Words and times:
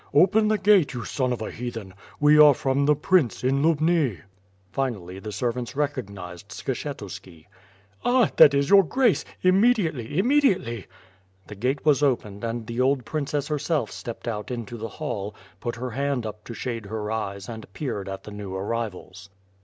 "Open 0.15 0.47
the 0.47 0.57
gate, 0.57 0.95
you 0.95 1.05
son 1.05 1.31
of 1.31 1.43
a 1.43 1.51
heathen; 1.51 1.93
we 2.19 2.35
are 2.39 2.55
from 2.55 2.87
the 2.87 2.95
Prince, 2.95 3.43
in 3.43 3.61
Lubni.*' 3.61 4.21
Finally, 4.71 5.19
the 5.19 5.31
servants 5.31 5.75
recognized 5.75 6.49
Skshetuski. 6.49 7.45
"Ah! 8.03 8.31
that 8.37 8.55
is 8.55 8.67
your 8.71 8.81
grace; 8.83 9.23
immediately! 9.43 10.17
immediately! 10.17 10.87
The 11.45 11.53
gate 11.53 11.85
was 11.85 12.01
opened 12.01 12.43
and 12.43 12.65
the 12.65 12.81
old 12.81 13.05
princess 13.05 13.47
herself 13.47 13.91
stepped 13.91 14.27
out 14.27 14.49
into 14.49 14.75
the 14.75 14.87
hall, 14.89 15.35
put 15.59 15.75
her 15.75 15.91
hand 15.91 16.25
up 16.25 16.45
to 16.45 16.55
shade 16.55 16.87
her 16.87 17.11
eyes 17.11 17.47
and 17.47 17.71
peered 17.71 18.09
at 18.09 18.23
the 18.23 18.31
new 18.31 18.55
arrivals. 18.55 19.29